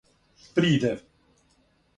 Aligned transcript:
придев 0.55 0.97